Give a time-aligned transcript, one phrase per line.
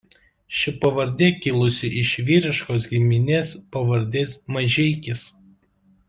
[0.59, 5.27] Ši pavardė kilusi iš vyriškos giminės pavardės Mažeikis.